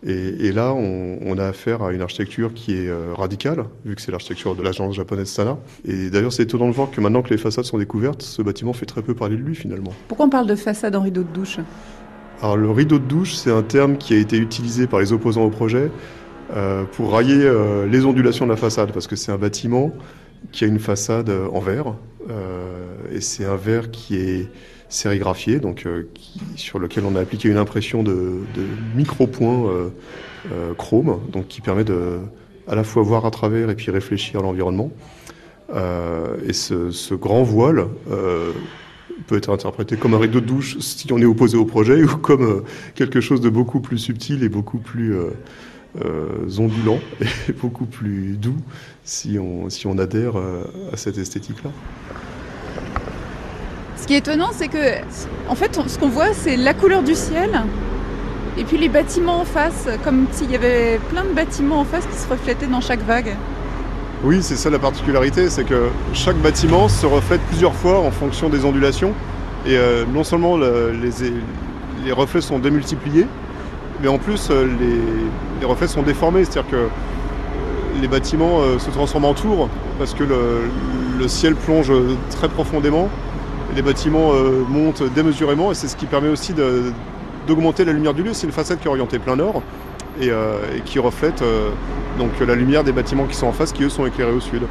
[0.04, 3.94] Et, et là, on, on a affaire à une architecture qui est euh, radicale, vu
[3.94, 5.58] que c'est l'architecture de l'agence japonaise Sana.
[5.86, 8.72] Et d'ailleurs, c'est étonnant de voir que maintenant que les façades sont découvertes, ce bâtiment
[8.72, 9.92] fait très peu parler de lui finalement.
[10.08, 11.58] Pourquoi on parle de façade en rideau de douche?
[12.40, 15.44] Alors le rideau de douche, c'est un terme qui a été utilisé par les opposants
[15.44, 15.92] au projet
[16.52, 19.92] euh, pour railler euh, les ondulations de la façade, parce que c'est un bâtiment
[20.50, 21.94] qui a une façade euh, en verre,
[22.28, 24.48] euh, et c'est un verre qui est
[24.92, 28.12] sérigraphié, donc euh, qui- sur lequel on a appliqué une impression de,
[28.54, 28.62] de
[28.94, 29.88] micro-points euh,
[30.52, 32.18] euh, chrome, donc qui permet de
[32.68, 34.90] à la fois voir à travers et puis réfléchir l'environnement.
[35.74, 38.52] Euh, et ce, ce grand voile euh,
[39.26, 42.16] peut être interprété comme un rideau de douche si on est opposé au projet ou
[42.18, 42.62] comme
[42.94, 45.30] quelque chose de beaucoup plus subtil et beaucoup plus euh,
[46.58, 47.00] ondulant
[47.48, 48.56] et beaucoup plus doux
[49.04, 50.34] si on, si on adhère
[50.92, 51.70] à cette esthétique-là.
[54.02, 54.96] Ce qui est étonnant, c'est que,
[55.48, 57.50] en fait, ce qu'on voit, c'est la couleur du ciel
[58.58, 62.04] et puis les bâtiments en face, comme s'il y avait plein de bâtiments en face
[62.06, 63.36] qui se reflétaient dans chaque vague.
[64.24, 68.48] Oui, c'est ça la particularité, c'est que chaque bâtiment se reflète plusieurs fois en fonction
[68.48, 69.12] des ondulations.
[69.66, 71.32] Et euh, non seulement le- les,
[72.04, 73.28] les reflets sont démultipliés,
[74.02, 76.88] mais en plus euh, les, les reflets sont déformés, c'est-à-dire que euh,
[78.00, 79.68] les bâtiments euh, se transforment en tours
[80.00, 80.62] parce que le,
[81.20, 81.92] le ciel plonge
[82.30, 83.08] très profondément.
[83.74, 86.52] Les bâtiments euh, montent démesurément et c'est ce qui permet aussi
[87.46, 88.34] d'augmenter la lumière du lieu.
[88.34, 89.62] C'est une façade qui est orientée plein nord
[90.20, 91.70] et, euh, et qui reflète euh,
[92.18, 94.62] donc la lumière des bâtiments qui sont en face qui eux sont éclairés au sud.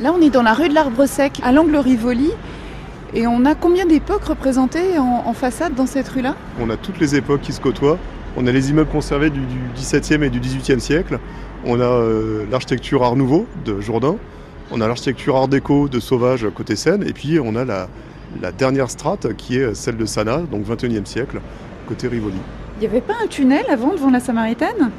[0.00, 2.30] Là, on est dans la rue de l'Arbre Sec, à l'angle Rivoli.
[3.14, 6.34] Et on a combien d'époques représentées en, en façade dans cette rue-là?
[6.60, 7.98] On a toutes les époques qui se côtoient.
[8.36, 11.20] On a les immeubles conservés du, du XVIIe et du XVIIIe siècle.
[11.64, 14.16] On a euh, l'architecture Art Nouveau de Jourdain.
[14.70, 17.02] On a l'architecture Art déco de Sauvage côté Seine.
[17.06, 17.88] Et puis on a la,
[18.40, 21.40] la dernière strate qui est celle de Sana, donc 21e siècle,
[21.86, 22.36] côté Rivoli.
[22.76, 24.90] Il n'y avait pas un tunnel avant devant la Samaritaine?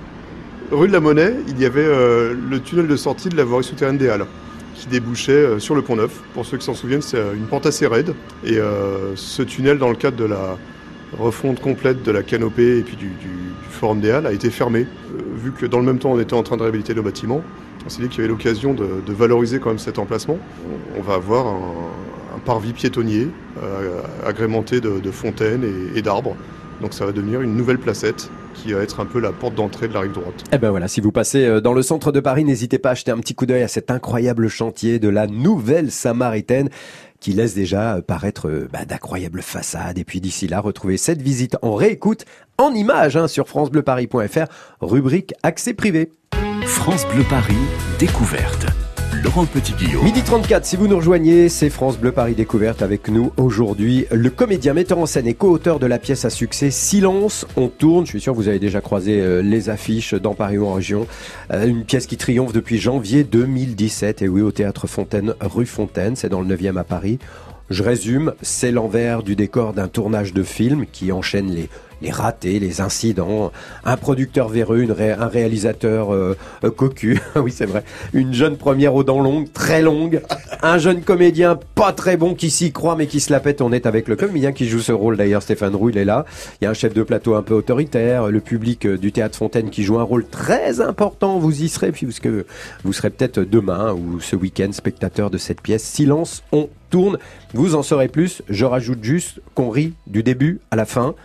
[0.72, 3.64] Rue de la Monnaie, il y avait euh, le tunnel de sortie de la voirie
[3.64, 4.26] souterraine des Halles
[4.76, 6.22] qui débouchait euh, sur le Pont Neuf.
[6.34, 8.14] Pour ceux qui s'en souviennent, c'est euh, une pente assez raide.
[8.44, 10.58] Et euh, ce tunnel, dans le cadre de la,
[11.20, 14.50] refonte complète de la canopée et puis du, du- du forum des Halles a été
[14.50, 14.86] fermée.
[15.14, 17.42] Euh, vu que dans le même temps on était en train de réhabiliter le bâtiment,
[17.86, 20.38] on s'est dit qu'il y avait l'occasion de, de valoriser quand même cet emplacement.
[20.98, 23.28] On, va avoir un, un parvis piétonnier
[23.62, 26.36] euh, agrémenté de, de fontaines et, et d'arbres.
[26.82, 29.88] Donc ça va devenir une nouvelle placette qui va être un peu la porte d'entrée
[29.88, 30.44] de la rive droite.
[30.52, 32.94] Eh ben voilà, si vous passez euh, dans le centre de Paris, n'hésitez pas à
[32.96, 36.70] jeter un petit coup d'œil à cet incroyable chantier de la nouvelle Samaritaine
[37.20, 39.98] qui laisse déjà euh, paraître euh, bah, d'incroyables façades.
[39.98, 42.26] Et puis d'ici là, retrouvez cette visite en réécoute,
[42.58, 44.46] en images, hein, sur francebleuparis.fr,
[44.82, 46.10] rubrique accès privé.
[46.66, 47.54] France Bleu Paris,
[48.00, 48.66] découverte.
[49.24, 50.04] Laurent Petit-Guillaume.
[50.04, 54.08] Midi 34, si vous nous rejoignez, c'est France Bleu Paris Découverte avec nous aujourd'hui.
[54.12, 58.06] Le comédien, metteur en scène et co-auteur de la pièce à succès Silence, on tourne.
[58.06, 60.74] Je suis sûr que vous avez déjà croisé euh, les affiches dans Paris ou en
[60.74, 61.08] région.
[61.54, 64.24] Euh, une pièce qui triomphe depuis janvier 2017.
[64.24, 67.20] Et oui, au théâtre Fontaine, rue Fontaine, c'est dans le 9e à Paris.
[67.70, 71.70] Je résume, c'est l'envers du décor d'un tournage de film qui enchaîne les,
[72.02, 73.52] les ratés, les incidents,
[73.86, 76.36] un producteur véreux, une ré- un réalisateur euh,
[76.76, 80.22] cocu, oui c'est vrai, une jeune première aux dents longues, très longue,
[80.62, 83.72] un jeune comédien pas très bon qui s'y croit mais qui se la pète, on
[83.72, 85.18] est avec le comédien qui joue ce rôle.
[85.18, 86.26] D'ailleurs, Stéphane Roux, il est là,
[86.62, 89.38] il y a un chef de plateau un peu autoritaire, le public euh, du théâtre
[89.38, 92.28] Fontaine qui joue un rôle très important, vous y serez, puisque
[92.84, 97.18] vous serez peut-être demain ou ce week-end spectateur de cette pièce, Silence, on tourne,
[97.54, 101.16] vous en saurez plus, je rajoute juste qu'on rit du début à la fin,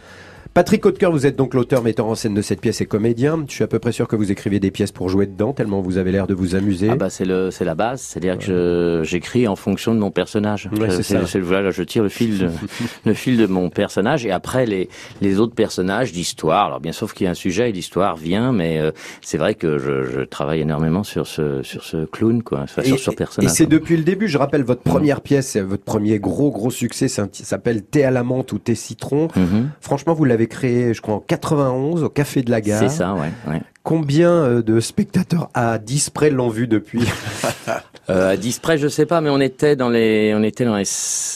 [0.52, 3.44] Patrick Hautecoeur, vous êtes donc l'auteur, metteur en scène de cette pièce et comédien.
[3.46, 5.80] Je suis à peu près sûr que vous écrivez des pièces pour jouer dedans, tellement
[5.80, 6.88] vous avez l'air de vous amuser.
[6.90, 10.10] Ah bah c'est le c'est la base, c'est-à-dire que je- j'écris en fonction de mon
[10.10, 10.68] personnage.
[10.76, 11.38] Ouais, Je- c'est ça.
[11.40, 12.48] voilà, je tire le fil de,
[13.06, 14.88] le fil de mon personnage et après les
[15.20, 16.66] les autres personnages d'histoire.
[16.66, 18.90] Alors bien sauf qu'il y a un sujet et l'histoire vient, mais euh,
[19.22, 22.98] c'est vrai que je, je travaille énormément sur ce sur ce clown quoi, enfin, sur
[22.98, 23.52] ce Et personnage.
[23.52, 27.06] c'est depuis le début, je rappelle, votre première pièce, c'est votre premier gros gros succès,
[27.06, 29.28] s'appelle Thé à la menthe ou Thé citron.
[29.36, 29.70] Mhm.
[29.80, 32.80] Franchement, vous l'avez créé, je crois, en 91 au Café de la Gare.
[32.80, 33.30] C'est ça, ouais.
[33.48, 33.60] ouais.
[33.82, 37.02] Combien euh, de spectateurs à 10 près l'ont vu depuis?
[38.08, 40.74] Euh, à 10 près, je sais pas, mais on était dans les, on était dans
[40.76, 40.84] les,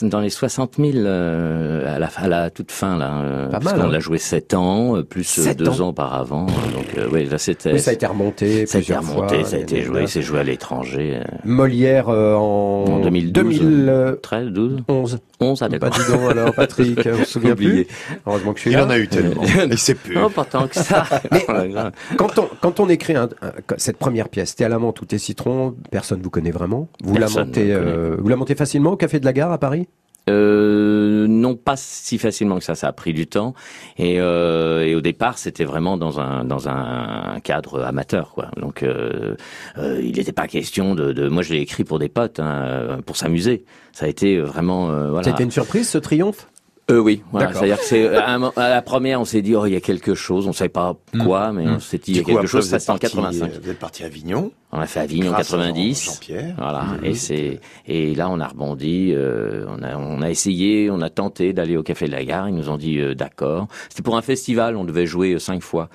[0.03, 3.21] dans les 60 000 euh, à, la, à la toute fin là.
[3.23, 3.95] euh, Pas parce mal, qu'on hein.
[3.95, 5.89] a joué 7 ans, euh, plus euh, Sept deux ans.
[5.89, 6.47] auparavant.
[6.49, 7.73] euh, Donc euh, oui, là c'était.
[7.73, 10.23] Oui, ça a été remonté Ça a été remonté, fois, ça a été joué, c'est
[10.23, 11.21] joué à l'étranger.
[11.21, 15.19] euh, Molière euh, en, En 2012, 2013, 12 11.
[15.41, 17.85] 11, ah Pas dis donc alors, Patrick, on se souvient Oublié.
[17.85, 17.97] plus.
[18.27, 18.87] Heureusement que je suis Il là.
[18.87, 19.43] en a eu tellement.
[19.71, 20.15] Et c'est plus.
[20.15, 21.05] Non, pas tant que ça.
[21.31, 21.75] Mais-.
[22.17, 25.05] Quand on, quand on écrit un- un- cette première pièce, T'es à la menthe ou
[25.05, 26.89] T'es citron, personne vous connaît vraiment.
[27.03, 29.87] Vous la montez, euh, vous la montez facilement au Café de la Gare à Paris?
[30.31, 32.75] Euh, non, pas si facilement que ça.
[32.75, 33.53] Ça a pris du temps.
[33.99, 38.49] Et, euh, et au départ, c'était vraiment dans un dans un cadre amateur, quoi.
[38.57, 39.35] Donc, euh,
[39.77, 41.29] euh, il n'était pas question de, de.
[41.29, 43.67] Moi, je l'ai écrit pour des potes, hein, pour s'amuser.
[43.93, 44.91] Ça a été vraiment.
[44.91, 45.29] euh, voilà.
[45.31, 46.49] Été une surprise ce triomphe?
[46.91, 47.47] Euh, oui, voilà.
[47.47, 47.63] D'accord.
[47.63, 49.81] C'est-à-dire que c'est à, mo- à la première, on s'est dit oh il y a
[49.81, 52.39] quelque chose, on savait pas quoi, mais on s'est dit il y a coup, quelque
[52.41, 52.69] après, chose.
[52.69, 53.45] Ça en parti, 85.
[53.47, 54.53] euh, Vous êtes parti à Avignon.
[54.71, 56.05] On a fait Avignon en Grâce à Jean- 90.
[56.05, 56.55] Jean-Pierre.
[56.59, 56.83] Voilà.
[56.83, 57.05] Mhm.
[57.05, 59.13] Et c'est et là on a rebondi.
[59.15, 62.51] euh, on a on a essayé, on a tenté d'aller au Café de la Gare.
[62.51, 63.67] Ils nous ont dit euh, d'accord.
[63.89, 64.77] C'était pour un festival.
[64.77, 65.89] On devait jouer euh, cinq fois.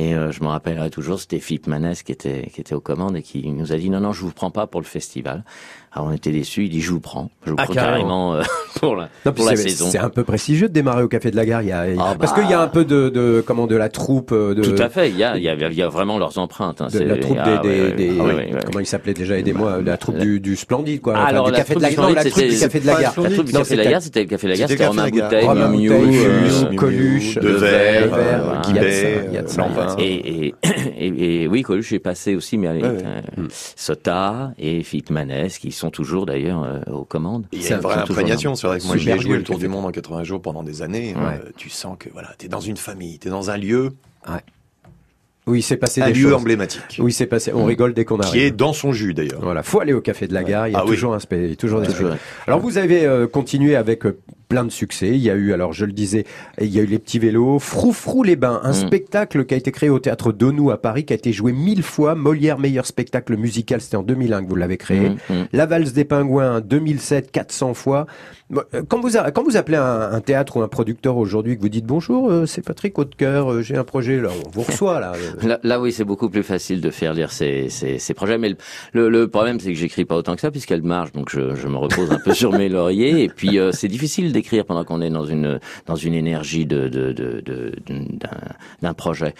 [0.00, 3.16] Et euh, je me rappellerai toujours, c'était Philippe Manès qui était qui était aux commandes
[3.16, 5.42] et qui nous a dit non non je vous prends pas pour le festival.
[5.90, 6.64] Alors on était déçus.
[6.66, 8.32] Il dit je vous prends, je vous Ah, prends carrément.
[8.32, 8.42] carrément euh,
[8.80, 9.88] pour la Non, pour la saison.
[9.90, 11.62] C'est un peu prestigieux de démarrer au Café de la Gare.
[11.62, 12.40] Il y a, Ah, parce bah.
[12.42, 14.62] qu'il y a un peu de, de comment de la troupe euh, de.
[14.62, 15.08] Tout à fait.
[15.10, 16.80] Il y a il y a, il y a vraiment leurs empreintes.
[16.80, 16.88] hein.
[16.92, 19.36] de la troupe ah, des, ouais, des, ouais, des- ah, ouais, comment il s'appelait déjà
[19.38, 21.82] aidez-moi la troupe du, du Splendide quoi Ah, Enfin, alors du la café de troupe
[21.82, 23.90] la Splendide, troupe du café de la gare La troupe du Café de la c'était-
[23.90, 25.28] Gare, c'était le Café de la Gare, C'était Romain Gare.
[25.28, 28.62] Bouteille, Romain euh, Coluche, de de Verre, Verre, voilà.
[28.68, 29.96] il y a de ça, Guibet, il y a de ça, Lanvin.
[29.98, 30.74] il y a de ça.
[30.77, 33.02] Et, et, et, oui, Coluche est passé aussi, mais avec Ouais, ouais.
[33.38, 37.46] euh, Sota et Philippe Manès, qui sont toujours d'ailleurs euh, aux commandes.
[37.52, 38.54] Il y C'est a une vraie imprégnation.
[38.54, 40.82] C'est vrai que moi, j'ai joué le tour du monde en 80 jours pendant des
[40.82, 41.14] années.
[41.14, 41.40] Ouais.
[41.44, 43.90] Euh, tu sens que voilà, t'es dans une famille, t'es dans un lieu,
[45.46, 46.34] Oui, c'est passé un des lieu choses.
[46.34, 47.52] emblématique, Oui, c'est passé.
[47.54, 48.32] On rigole dès qu'on arrive.
[48.32, 49.40] qui est dans son jus d'ailleurs.
[49.40, 50.68] Voilà, faut aller au café de la gare.
[50.68, 50.90] Il y a Ah oui.
[50.94, 52.10] toujours un spé- toujours des Toujours.
[52.46, 55.08] Alors vous avez euh, continué avec euh, plein de succès.
[55.10, 56.24] Il y a eu, alors je le disais,
[56.60, 58.74] il y a eu les petits vélos, Froufrou les bains, un Mm.
[58.74, 61.82] spectacle qui a été créé au théâtre Donou à Paris, qui a été joué mille
[61.82, 62.14] fois.
[62.14, 65.10] Molière meilleur spectacle musical, c'était en 2001 que vous l'avez créé.
[65.10, 65.34] Mmh, mmh.
[65.52, 68.06] La valse des pingouins, 2007, 400 fois.
[68.56, 71.60] Euh, Quand vous, a- quand vous appelez un, un théâtre ou un producteur aujourd'hui, que
[71.60, 75.00] vous dites bonjour, euh, c'est Patrick Hautecoeur, euh, j'ai un projet, là, on vous reçoit
[75.00, 75.12] là.
[75.14, 75.46] euh.
[75.48, 78.38] Là, là, oui, c'est beaucoup plus facile de faire lire ces, ces, ces projets.
[78.38, 78.56] Mais le,
[78.92, 81.12] le, le problème, c'est que j'écris pas autant que ça, puisqu'elle marche.
[81.12, 83.22] Donc, je, je me repose un peu sur mes lauriers.
[83.24, 86.80] Et puis, euh, c'est difficile d'écrire pendant qu'on est dans une dans une énergie de
[86.88, 87.72] de de de-
[88.22, 88.38] d'un
[88.82, 89.34] d'un projet.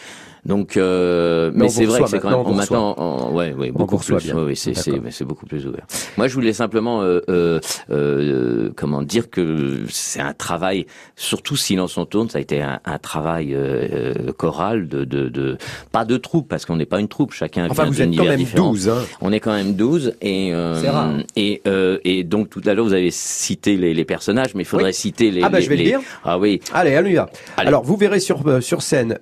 [0.48, 3.52] Donc, euh, Mais mais on c'est vrai que c'est quand même on maintenant, en- ouais,
[3.52, 4.32] ouais, On beaucoup reçoit plus.
[4.32, 5.86] ouais, c'est c'est c'est beaucoup plus ouvert.
[6.16, 11.98] Moi, je voulais simplement, euh, euh, euh, comment dire que c'est un travail, surtout Silence
[11.98, 15.58] on tourne, ça a été un, un travail euh, euh, choral de, de, de,
[15.92, 18.10] pas de troupe parce qu'on n'est pas une troupe, chacun Enfin, vient vous êtes quand
[18.12, 18.70] d'univers même différents.
[18.70, 19.04] 12, hein.
[19.20, 21.12] On est quand même 12 et rare.
[21.36, 21.62] et
[22.04, 24.94] et donc tout à l'heure vous avez cité les, les personnages, mais il faudrait Oui.
[24.94, 25.42] citer les.
[25.42, 26.00] Ah bah, les- je vais le les- dire.
[26.24, 26.60] Ah oui.
[26.72, 27.28] Allez, on y va.
[27.58, 27.68] Allez.
[27.68, 29.18] Alors, vous verrez sur, sur scène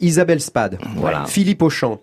[0.00, 1.24] Isabelle Spade, Voilà.
[1.26, 2.00] Philippe Auchan,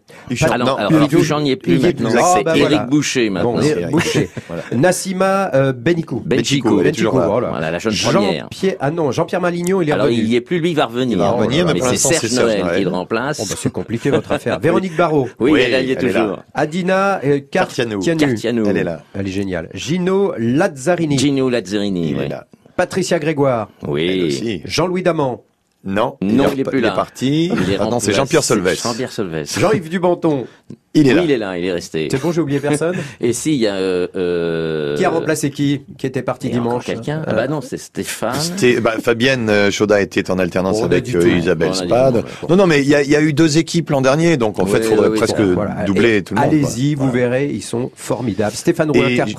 [0.50, 2.10] Alors, non, alors, Philippe Auchan n'y est plus maintenant.
[2.18, 2.86] Ah, c'est bah, Éric voilà.
[2.86, 3.54] Boucher maintenant.
[3.54, 4.30] Bon, Boucher,
[4.74, 7.50] Nassima euh, oh là.
[7.50, 8.44] Voilà, la jeune première.
[8.44, 10.22] Jean-Pierre, ah non, Jean-Pierre Malignon, il est Alors revenu.
[10.22, 11.18] il y est plus, lui il va revenir.
[11.18, 13.40] Il va revenir, mais c'est Serge Noël qui le remplace.
[13.40, 14.60] Bon, bah, c'est compliqué votre affaire.
[14.66, 15.28] Véronique Barrault.
[15.40, 16.44] Oui, Oui, elle, y est toujours.
[16.54, 18.00] Adina euh, Car- Cartianou.
[18.00, 18.64] Cartianou.
[18.68, 19.02] Elle est là.
[19.14, 19.70] Elle est géniale.
[19.74, 21.18] Gino Lazzarini.
[21.18, 22.16] Gino Lazzarini.
[22.18, 22.30] Oui.
[22.76, 23.70] Patricia Grégoire.
[23.88, 24.62] Oui.
[24.66, 25.38] Jean-Louis Daman.
[25.86, 26.92] Non, Non, est il est plus là.
[26.92, 27.52] parti.
[27.54, 28.76] Il est Maintenant, c'est Jean-Pierre Solves.
[28.82, 29.46] Jean-Pierre Solves.
[29.58, 30.48] Jean-Yves Dubanton.
[30.96, 31.24] Il est oui, là.
[31.24, 32.08] il est là, il est resté.
[32.10, 32.96] C'est bon, j'ai oublié personne.
[33.22, 33.76] Et si, il y a...
[33.76, 37.62] Euh, euh, Qui a remplacé qui Qui était parti dimanche quelqu'un Ah Euh, bah non,
[37.62, 38.34] c'est Stéphane.
[38.40, 41.38] C'était- bah, Fabienne euh, Chauda était en alternance a avec euh.
[41.38, 42.24] Isabelle Spade.
[42.42, 42.48] bon.
[42.50, 44.72] Non, non, mais il y y a eu deux équipes l'an dernier, donc en Oui,
[44.72, 45.84] fait, il faudrait oui, presque bon, Voilà.
[45.84, 46.50] doubler Et tout le monde.
[46.50, 48.56] Allez-y, vous verrez, ils sont formidables.
[48.56, 48.90] Stéphane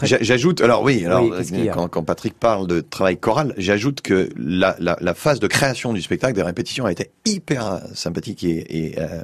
[0.02, 4.28] j'a- j'ajoute, alors oui, alors a quand, quand Patrick parle de travail choral, j'ajoute que
[4.38, 8.88] la, la, la phase de création du spectacle, des répétitions, a été hyper sympathique et,
[8.88, 9.22] et, euh,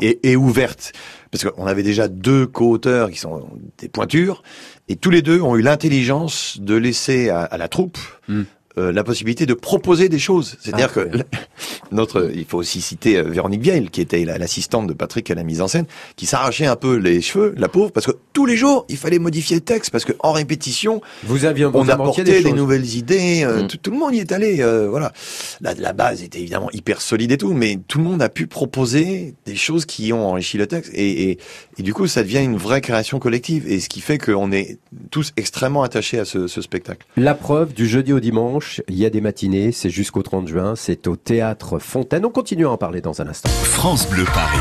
[0.00, 0.92] et- et ouverte.
[1.30, 4.42] Parce qu'on avait déjà deux co-auteurs qui sont des pointures,
[4.88, 8.42] et tous les deux ont eu l'intelligence de laisser à, à la troupe Hmm.
[8.78, 10.56] Euh, la possibilité de proposer des choses.
[10.60, 11.24] C'est-à-dire Ah, que bien.
[11.92, 15.34] notre, il faut aussi citer euh, Véronique Vieille, qui était la- l'assistante de Patrick à
[15.34, 15.86] la mise en scène,
[16.16, 19.18] qui s'arrachait un peu les cheveux, la pauvre, parce que tous les jours, il fallait
[19.18, 23.44] modifier le texte, parce que en répétition, Vous aviez on apportait des, des, nouvelles idées,
[23.44, 23.66] euh, Mm.
[23.68, 25.12] tout, tout le monde y est allé, euh, voilà.
[25.60, 28.46] La, la base était évidemment hyper solide et tout, mais tout le monde a pu
[28.46, 31.38] proposer des choses qui ont enrichi le texte, et, et,
[31.78, 34.78] et du coup, ça devient une vraie création collective, et ce qui fait qu'on est
[35.10, 37.06] tous extrêmement attachés à ce, ce spectacle.
[37.16, 40.74] La preuve du jeudi au dimanche, il y a des matinées, c'est jusqu'au 30 juin,
[40.76, 42.24] c'est au théâtre Fontaine.
[42.24, 43.48] On continue à en parler dans un instant.
[43.48, 44.58] France Bleu Paris.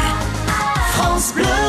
[0.93, 1.64] France Bleu.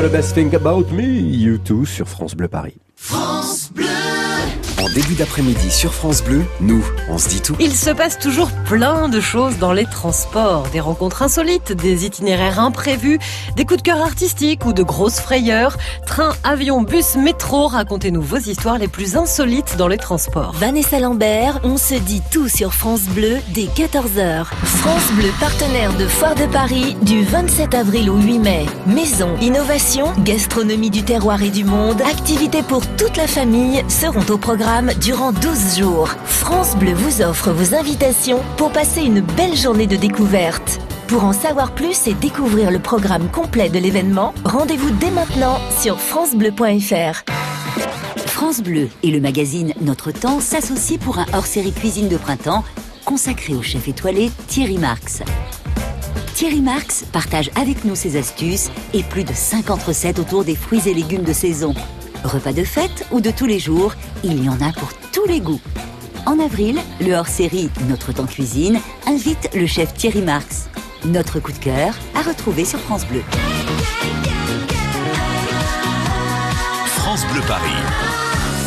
[0.00, 2.72] You're the best thing about me, you too, sur France Bleu Paris.
[4.80, 7.54] En début d'après-midi sur France Bleu, nous, on se dit tout.
[7.60, 10.66] Il se passe toujours plein de choses dans les transports.
[10.72, 13.18] Des rencontres insolites, des itinéraires imprévus,
[13.56, 15.76] des coups de cœur artistiques ou de grosses frayeurs.
[16.06, 20.52] Train, avion, bus, métro, racontez-nous vos histoires les plus insolites dans les transports.
[20.54, 24.46] Vanessa Lambert, on se dit tout sur France Bleu dès 14h.
[24.64, 28.66] France Bleu, partenaire de Foire de Paris du 27 avril au 8 mai.
[28.86, 34.38] Maison, innovation, gastronomie du terroir et du monde, activités pour toute la famille seront au
[34.38, 34.69] programme
[35.00, 36.08] durant 12 jours.
[36.24, 40.80] France Bleu vous offre vos invitations pour passer une belle journée de découverte.
[41.08, 45.98] Pour en savoir plus et découvrir le programme complet de l'événement, rendez-vous dès maintenant sur
[45.98, 47.24] francebleu.fr.
[48.28, 52.64] France Bleu et le magazine Notre Temps s'associent pour un hors-série cuisine de printemps
[53.04, 55.24] consacré au chef étoilé Thierry Marx.
[56.34, 60.82] Thierry Marx partage avec nous ses astuces et plus de 50 recettes autour des fruits
[60.86, 61.74] et légumes de saison.
[62.24, 65.40] Repas de fête ou de tous les jours, il y en a pour tous les
[65.40, 65.60] goûts.
[66.26, 70.68] En avril, le hors-série Notre Temps Cuisine invite le chef Thierry Marx.
[71.04, 73.22] Notre coup de cœur à retrouver sur France Bleu.
[76.86, 77.70] France Bleu Paris.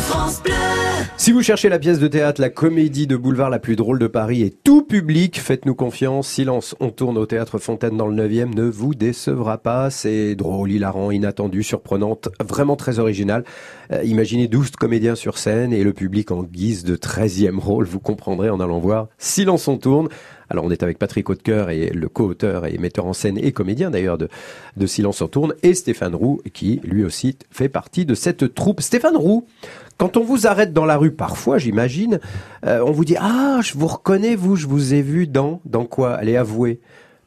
[0.08, 0.83] France Bleu.
[1.16, 4.06] Si vous cherchez la pièce de théâtre, la comédie de boulevard la plus drôle de
[4.06, 6.28] Paris et tout public, faites-nous confiance.
[6.28, 9.90] Silence, on tourne au théâtre Fontaine dans le 9e, ne vous décevra pas.
[9.90, 13.44] C'est drôle, hilarant, inattendu, surprenante, vraiment très original.
[13.92, 17.86] Euh, imaginez 12 comédiens sur scène et le public en guise de 13e rôle.
[17.86, 20.08] Vous comprendrez en allant voir Silence, on tourne.
[20.50, 23.90] Alors on est avec Patrick Hautecoeur et le co-auteur et metteur en scène et comédien
[23.90, 24.28] d'ailleurs de,
[24.76, 28.80] de Silence on tourne et Stéphane Roux qui lui aussi fait partie de cette troupe.
[28.80, 29.46] Stéphane Roux,
[29.96, 32.20] quand on vous arrête dans la rue, parfois j'imagine,
[32.66, 35.84] euh, on vous dit ah je vous reconnais vous, je vous ai vu dans dans
[35.84, 36.14] quoi?
[36.14, 36.80] Allez avouer.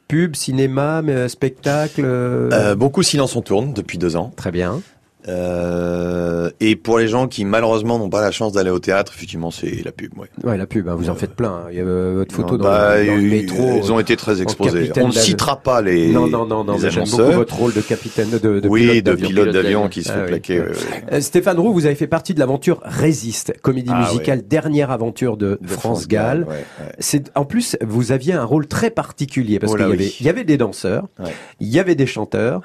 [0.07, 2.01] Pub, cinéma, mais, euh, spectacle.
[2.05, 4.32] euh, Euh, beaucoup Silence on tourne depuis deux ans.
[4.38, 4.82] Très bien.
[5.28, 9.51] Euh, et pour les gens qui malheureusement n'ont pas la chance d'aller au théâtre, effectivement
[9.51, 10.17] c'est la pub.
[10.17, 10.28] Ouais.
[10.43, 11.49] Ouais, la pub, hein, vous en faites plein.
[11.49, 11.67] hein.
[11.71, 13.80] Il y a euh, votre photo Non, dans, bah, le- dans le métro.
[13.84, 14.91] Ils ont été très exposés.
[14.97, 18.30] On ne citera pas les, Non, non, non, non, j'aime beaucoup votre rôle de capitaine
[18.30, 20.28] de, de oui, pilote d'avion qui se Ah fait oui.
[20.28, 20.59] plaquer.
[20.61, 20.73] ouais, ouais.
[21.13, 25.38] Euh, Stéphane Roux, vous avez fait partie de l'aventure Résiste, comédie Ah musicale, dernière aventure
[25.38, 26.43] de, De France France Gall.
[26.43, 26.91] Ouais, ouais.
[26.99, 30.15] C'est en plus vous aviez un rôle très particulier parce Oh qu'il y oui.
[30.21, 31.32] y avait des danseurs, Ouais.
[31.59, 32.61] il y avait des chanteurs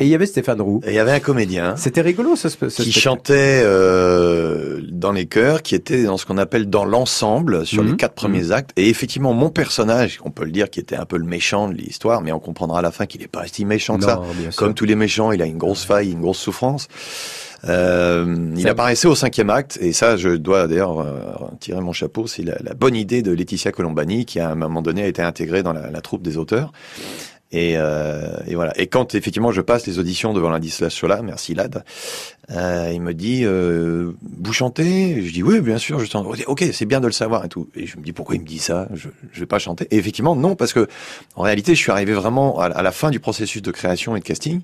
[0.00, 0.80] et il y avait Stéphane Roux.
[0.84, 2.90] Et il y avait un comédien C'était rigolo ce, ce qui spectacle.
[2.98, 7.90] chantait euh, dans les chœurs, qui était dans ce qu'on appelle dans l'ensemble sur Mhm.
[7.90, 8.70] les quatre premiers actes.
[8.76, 11.74] Et effectivement, mon personnage, on peut le dire, qui était un peu le méchant de
[11.74, 14.16] l'histoire, mais on comprendra à la fin qu'il n'est pas si méchant que ça.
[14.16, 14.56] Non, sûr.
[14.56, 16.86] Comme tous les méchants, il a une grosse faille, une grosse souffrance.
[17.64, 21.16] Euh, il Ça- apparaissait au cinquième acte, et ça, je dois d'ailleurs euh,
[21.58, 24.80] tirer mon chapeau, c'est la, la bonne idée de Laetitia Colombani, qui à un moment
[24.80, 26.70] donné a été intégrée dans la, la troupe des auteurs.
[27.50, 28.78] Et, euh, et voilà.
[28.78, 31.84] Et quand effectivement je passe les auditions devant l'indice Chola, merci Lad,
[32.50, 35.22] euh, il me dit euh, vous chantez?
[35.22, 36.26] Je dis oui, bien sûr, je chante.
[36.46, 37.68] Ok, c'est bien de le savoir et tout.
[37.74, 38.88] Et je me dis pourquoi il me dit ça?
[38.94, 39.86] Je je vais pas chanter.
[39.90, 40.88] Et effectivement non, parce que
[41.36, 44.24] en réalité je suis arrivé vraiment à, la fin du processus de création et de
[44.24, 44.60] casting,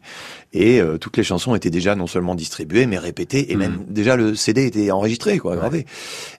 [0.53, 4.16] et euh, toutes les chansons étaient déjà non seulement distribuées mais répétées, et même déjà
[4.16, 5.87] le CD était enregistré, quoi, gravé.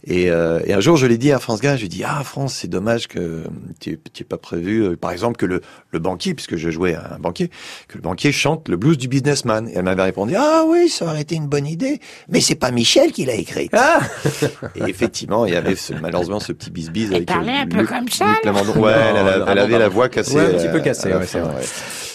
[0.05, 2.03] Et, euh, et un jour je l'ai dit à France Gall, je lui ai dit
[2.03, 3.43] ah France c'est dommage que
[3.79, 7.15] tu n'aies pas prévu, euh, par exemple que le le banquier, puisque je jouais à
[7.15, 7.49] un banquier,
[7.87, 9.67] que le banquier chante le blues du businessman.
[9.69, 12.71] Et elle m'avait répondu ah oui ça aurait été une bonne idée, mais c'est pas
[12.71, 13.71] Michel qui l'a écrite.
[13.73, 13.99] Ah
[14.75, 17.77] et effectivement il y avait ce, malheureusement ce petit bisbise avec parlait euh, un peu
[17.79, 18.25] Luc- comme ça.
[18.25, 19.79] Ouais, elle, elle a- Non, elle non, avait non.
[19.79, 20.35] la voix cassée.
[20.35, 21.49] Ouais, un petit la- peu cassée, ouais, fin,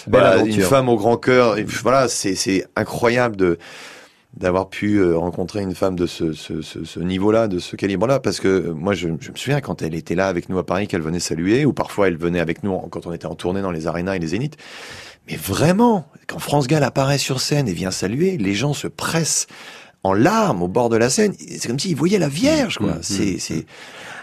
[0.07, 0.55] Voilà, aventure.
[0.55, 1.57] une femme au grand cœur.
[1.57, 3.57] Et voilà, c'est c'est incroyable de
[4.33, 8.21] d'avoir pu euh, rencontrer une femme de ce, ce, ce, ce niveau-là, de ce calibre-là,
[8.21, 10.65] parce que euh, moi, je, je me souviens quand elle était là avec nous à
[10.65, 13.35] Paris, qu'elle venait saluer, ou parfois elle venait avec nous en- quand on était en
[13.35, 14.55] tournée dans les arénas et les zéniths.
[15.27, 19.47] Mais vraiment, quand France Gall apparaît sur scène et vient saluer, les gens se pressent
[20.03, 21.33] en larmes au bord de la scène.
[21.37, 22.97] C'est comme s'ils voyaient la Vierge, quoi.
[23.01, 23.65] C'est, c'est,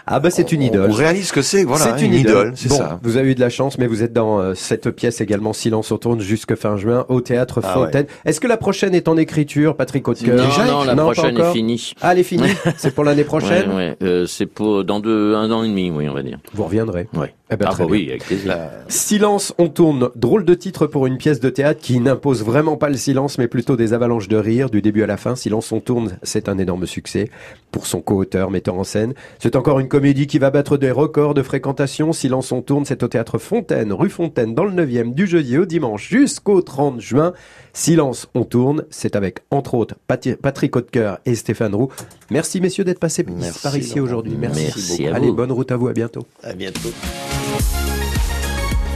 [0.05, 0.89] Ah bah c'est une idole.
[0.89, 2.99] On réalise ce que c'est, voilà, c'est une, idole, c'est Bon, ça.
[3.01, 5.91] Vous avez eu de la chance, mais vous êtes dans euh, cette pièce également, Silence
[5.91, 8.07] on tourne jusque fin juin au théâtre Ah Fontaine.
[8.25, 11.51] Est-ce que la prochaine est en écriture, Patrick Hautecoeur Non, non, la pas prochaine est
[11.53, 11.93] finie.
[12.01, 13.69] Ah, elle est finie C'est pour l'année prochaine?
[13.69, 13.97] Ouais, ouais.
[14.03, 16.39] Euh, c'est pour dans deux, un an et demi, oui, on va dire.
[16.53, 17.07] Vous reviendrez.
[17.13, 17.33] Ouais.
[17.51, 18.55] Eh ben, ah très bah oui, avec plaisir.
[18.89, 20.09] Silence, on tourne.
[20.15, 23.47] Drôle de titre pour une pièce de théâtre qui n'impose vraiment pas le silence, mais
[23.47, 25.35] plutôt des avalanches de rire du début à la fin.
[25.35, 27.29] Silence, on tourne, c'est un énorme succès
[27.71, 29.13] pour son co-auteur, metteur en scène.
[29.39, 32.13] C'est encore une comédie qui va battre des records de fréquentation.
[32.13, 35.65] Silence, on tourne, c'est au théâtre Fontaine, rue Fontaine, dans le 9e, du jeudi au
[35.65, 37.33] dimanche jusqu'au 30 juin.
[37.73, 41.89] Silence, on tourne, c'est avec, entre autres, Patrick Hautecoeur et Stéphane Roux.
[42.31, 44.35] Merci, messieurs, d'être passés Merci, par ici aujourd'hui.
[44.37, 45.13] Merci, Merci beaucoup.
[45.13, 45.35] à Allez, vous.
[45.35, 46.25] bonne route à vous, à bientôt.
[46.43, 46.89] À bientôt.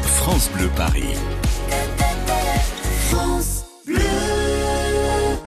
[0.05, 1.13] France Bleu Paris.